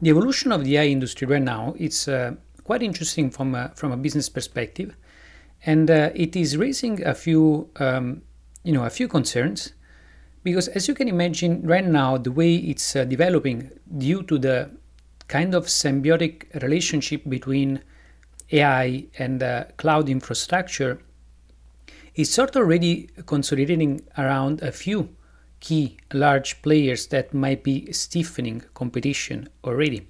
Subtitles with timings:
[0.00, 2.34] the evolution of the AI industry right now it's uh,
[2.64, 4.94] quite interesting from a, from a business perspective,
[5.64, 8.22] and uh, it is raising a few um,
[8.62, 9.72] you know a few concerns
[10.44, 14.70] because as you can imagine right now the way it's uh, developing due to the
[15.26, 17.80] kind of symbiotic relationship between
[18.52, 21.00] AI and uh, cloud infrastructure
[22.14, 25.08] is sort of already consolidating around a few
[25.60, 30.06] key large players that might be stiffening competition already.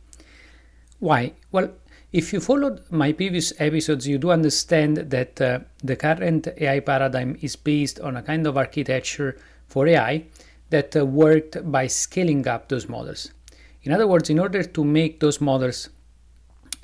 [0.98, 1.33] Why?
[1.52, 1.70] Well,
[2.12, 7.37] if you followed my previous episodes, you do understand that uh, the current AI paradigm
[7.42, 10.25] is based on a kind of architecture for AI
[10.70, 13.33] that uh, worked by scaling up those models.
[13.83, 15.91] In other words, in order to make those models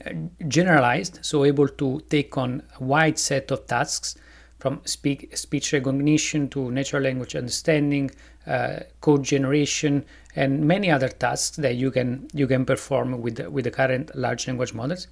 [0.05, 0.10] uh,
[0.47, 4.16] generalized, so able to take on a wide set of tasks,
[4.58, 8.10] from speak, speech recognition to natural language understanding,
[8.47, 10.05] uh, code generation,
[10.36, 14.14] and many other tasks that you can you can perform with the, with the current
[14.14, 15.06] large language models.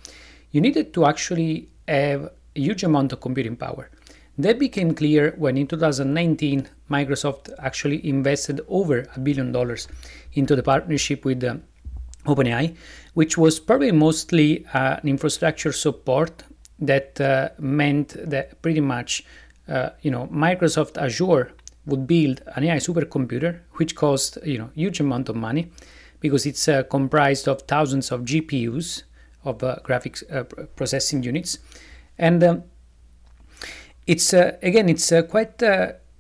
[0.51, 2.25] You needed to actually have
[2.57, 3.91] a huge amount of computing power.
[4.39, 9.89] That became clear when in 2019 Microsoft actually invested over a billion dollars
[10.33, 11.57] into the partnership with uh,
[12.25, 12.75] OpenAI,
[13.15, 16.45] which was probably mostly uh, an infrastructure support
[16.87, 19.25] that uh, meant that pretty much
[19.69, 21.53] uh, you know Microsoft Azure
[21.87, 25.71] would build an AI supercomputer, which cost you know huge amount of money
[26.21, 29.03] because it's uh, comprised of thousands of GPUs
[29.45, 30.45] of uh, graphics uh,
[30.77, 31.59] processing units,
[32.19, 32.65] and um,
[34.07, 35.63] it's uh, again it's quite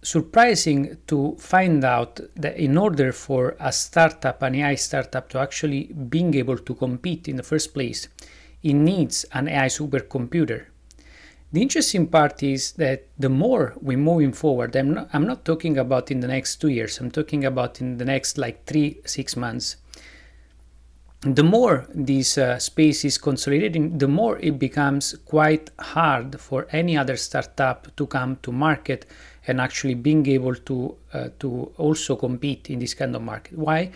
[0.02, 5.84] surprising to find out that in order for a startup, an AI startup, to actually
[6.08, 8.08] being able to compete in the first place,
[8.62, 10.66] it needs an AI supercomputer
[11.52, 15.76] the interesting part is that the more we're moving forward, I'm not, I'm not talking
[15.76, 19.36] about in the next two years, I'm talking about in the next like three, six
[19.36, 19.76] months.
[21.20, 26.96] The more this uh, space is consolidating, the more it becomes quite hard for any
[26.96, 29.04] other startup to come to market
[29.46, 33.58] and actually being able to uh, to also compete in this kind of market.
[33.58, 33.90] Why?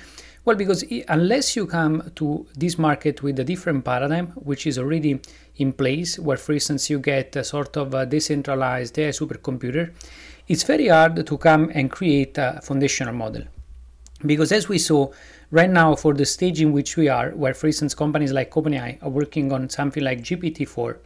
[0.44, 5.20] Well, because unless you come to this market with a different paradigm, which is already
[5.56, 9.92] in place, where, for instance, you get a sort of a decentralized AI supercomputer,
[10.46, 13.42] it's very hard to come and create a foundational model.
[14.24, 15.10] Because as we saw
[15.50, 19.02] right now, for the stage in which we are, where, for instance, companies like OpenAI
[19.02, 20.96] are working on something like GPT-4,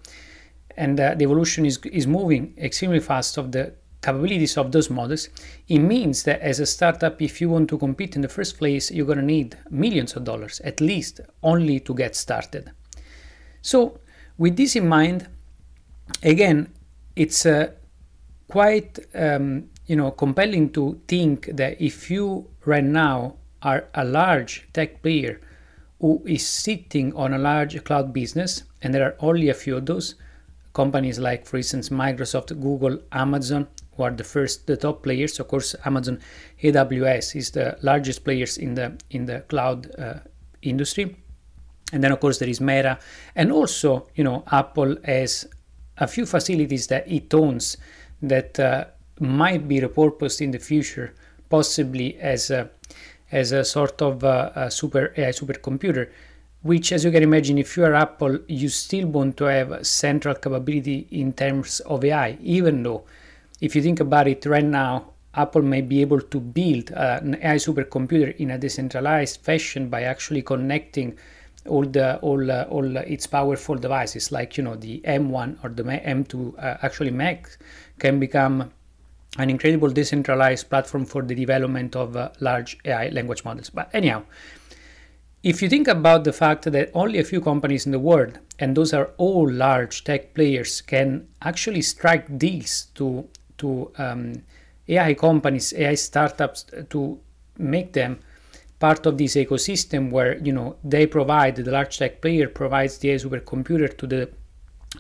[0.77, 3.73] and uh, the evolution is, is moving extremely fast of the
[4.03, 5.29] capabilities of those models,
[5.69, 8.91] it means that as a startup, if you want to compete in the first place,
[8.91, 12.71] you're going to need millions of dollars at least only to get started.
[13.63, 14.01] So,
[14.39, 15.29] with this in mind,
[16.23, 16.73] again,
[17.15, 17.73] it's uh,
[18.49, 24.67] quite um, you know compelling to think that if you right now are a large
[24.73, 25.41] tech player
[26.01, 29.85] who is sitting on a large cloud business, and there are only a few of
[29.85, 30.15] those
[30.73, 33.69] companies like, for instance, Microsoft, Google, Amazon,
[34.01, 35.39] who are the first, the top players.
[35.39, 36.19] Of course, Amazon
[36.63, 40.21] AWS is the largest players in the in the cloud uh,
[40.63, 41.17] industry,
[41.93, 42.99] and then of course there is Meta,
[43.37, 45.47] and also you know Apple has
[45.99, 47.77] a few facilities that it owns
[48.23, 48.85] that uh,
[49.21, 51.15] might be repurposed in the future,
[51.51, 52.71] possibly as a
[53.31, 56.09] as a sort of uh, a super AI supercomputer
[56.63, 60.35] which as you can imagine if you are apple you still want to have central
[60.35, 63.03] capability in terms of ai even though
[63.61, 67.37] if you think about it right now, Apple may be able to build uh, an
[67.37, 71.17] AI supercomputer in a decentralized fashion by actually connecting
[71.67, 75.85] all the all uh, all its powerful devices, like you know the M1 or the
[75.85, 76.59] M2.
[76.59, 77.49] Uh, actually, Mac
[77.99, 78.73] can become
[79.39, 83.71] an incredible decentralized platform for the development of uh, large AI language models.
[83.71, 84.25] But anyhow,
[85.43, 88.77] if you think about the fact that only a few companies in the world, and
[88.77, 93.29] those are all large tech players, can actually strike deals to
[93.61, 94.43] to um,
[94.89, 97.19] AI companies, AI startups to
[97.59, 98.19] make them
[98.79, 103.11] part of this ecosystem where you know they provide the large tech player provides the
[103.11, 104.31] AI supercomputer to the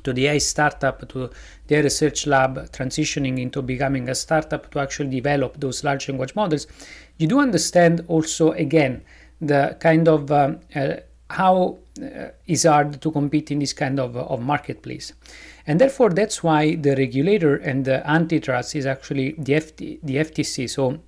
[0.04, 1.30] to the AI startup to
[1.66, 6.66] their research lab transitioning into becoming a startup to actually develop those large language models.
[7.16, 9.02] You do understand also again
[9.40, 10.96] the kind of um, uh,
[11.28, 15.12] how uh, is hard to compete in this kind of, of marketplace
[15.66, 20.68] and therefore that's why the regulator and the antitrust is actually the, FT, the FTC.
[20.68, 21.00] So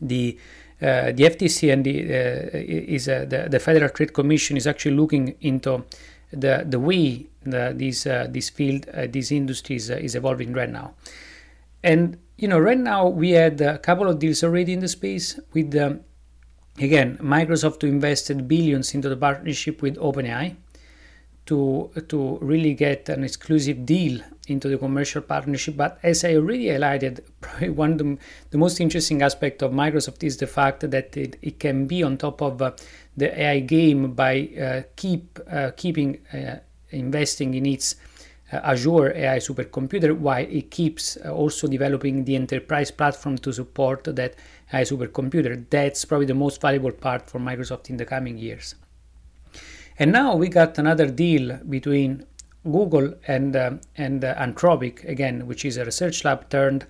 [0.00, 0.38] the
[0.80, 4.94] uh, the FTC and the uh, is uh, the, the Federal Trade Commission is actually
[4.94, 5.84] looking into
[6.32, 10.52] the the way the, this uh, this field uh, this industry is, uh, is evolving
[10.52, 10.94] right now.
[11.82, 15.40] And you know right now we had a couple of deals already in the space
[15.52, 15.74] with
[16.80, 20.54] again, Microsoft to invested billions into the partnership with OpenAI
[21.48, 25.76] to to really get an exclusive deal into the commercial partnership.
[25.76, 28.18] But as I already highlighted, probably one of the,
[28.50, 32.16] the most interesting aspect of Microsoft is the fact that it, it can be on
[32.16, 32.72] top of uh,
[33.16, 36.56] the AI game by uh, keep uh, keeping uh,
[36.90, 37.96] investing in its
[38.52, 44.04] uh, Azure AI supercomputer while it keeps uh, also developing the enterprise platform to support
[44.04, 44.34] that
[44.72, 45.64] AI supercomputer.
[45.70, 48.74] That's probably the most valuable part for Microsoft in the coming years.
[49.98, 52.24] And now we got another deal between
[52.64, 56.86] Google and uh, and uh, Anthropic again, which is a research lab turned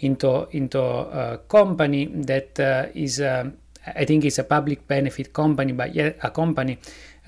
[0.00, 3.54] into into a company that uh, is um,
[3.86, 6.78] I think it's a public benefit company, but yet a company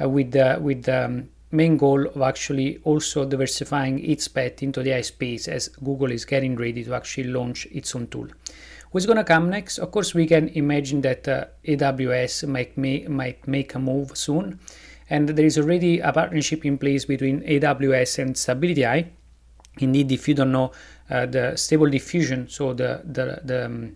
[0.00, 4.82] uh, with uh, with the um, main goal of actually also diversifying its bet into
[4.82, 8.29] the AI space as Google is getting ready to actually launch its own tool.
[8.90, 9.79] What's to come next?
[9.79, 14.61] Of course, we can imagine that uh, AWS might, may, might make a move soon
[15.12, 19.11] and there is already a partnership in place between AWS and Stability AI.
[19.79, 20.73] Indeed, if you don't know
[21.11, 23.93] uh, the stable diffusion, so the the, the um,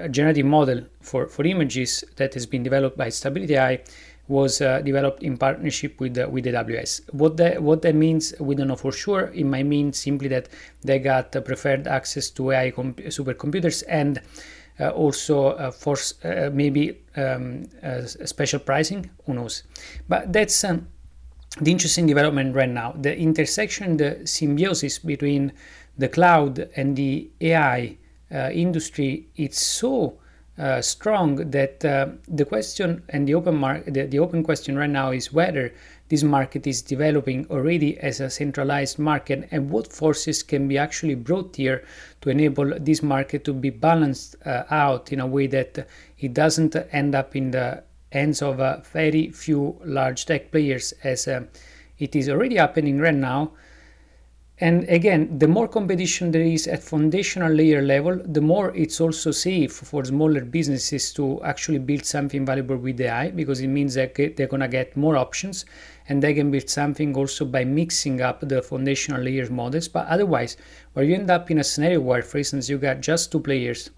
[0.00, 3.82] uh, generative model for, for images that has been developed by Stability AI
[4.28, 7.12] was uh, developed in partnership with uh, with AWS.
[7.12, 9.30] What that what that means, we don't know for sure.
[9.34, 10.48] It might mean simply that
[10.82, 14.22] they got preferred access to AI supercomputers and
[14.80, 17.64] also uh, for uh, maybe um,
[18.04, 19.62] special pricing, who knows.
[20.08, 20.88] But that's um,
[21.60, 22.94] the interesting development right now.
[22.96, 25.52] The intersection, the symbiosis between
[25.98, 27.96] the cloud and the AI
[28.30, 30.18] industry, it's so
[30.58, 34.88] uh, strong that uh, the question and the open market, the, the, open question right
[34.88, 35.70] now is whether
[36.08, 41.14] this market is developing already as a centralized market and what forces can be actually
[41.14, 41.84] brought here
[42.20, 45.86] to enable this market to be balanced uh, out in a way that
[46.18, 47.82] it doesn't end up in the
[48.12, 51.42] hands of uh, very few large tech players as uh,
[51.98, 53.50] it is already happening right now
[54.58, 59.30] and again, the more competition there is at foundational layer level, the more it's also
[59.30, 64.14] safe for smaller businesses to actually build something valuable with AI because it means that
[64.14, 65.66] they're going to get more options
[66.08, 69.88] and they can build something also by mixing up the foundational layer models.
[69.88, 70.56] But otherwise,
[70.94, 73.90] where you end up in a scenario where, for instance, you got just two players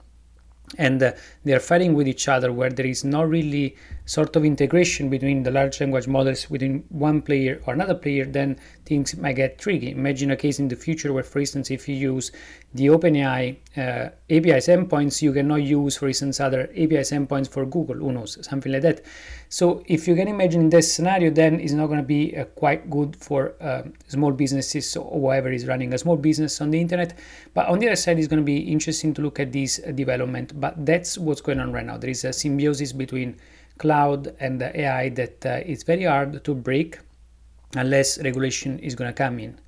[0.76, 1.12] and uh,
[1.44, 5.42] they are fighting with each other where there is not really sort of integration between
[5.42, 8.58] the large language models within one player or another player then
[8.88, 9.90] things might get tricky.
[9.90, 12.32] Imagine a case in the future where for instance if you use
[12.74, 17.96] the OpenAI uh, APIs endpoints you cannot use for instance other APIs endpoints for Google
[17.96, 19.02] who knows something like that.
[19.50, 22.88] So if you can imagine this scenario then it's not going to be uh, quite
[22.88, 27.18] good for uh, small businesses or whoever is running a small business on the internet.
[27.52, 30.58] But on the other side it's going to be interesting to look at this development.
[30.58, 31.98] But that's what's going on right now.
[31.98, 33.36] There is a symbiosis between
[33.76, 36.98] cloud and AI that uh, is very hard to break
[37.74, 39.58] unless regulation is going to come in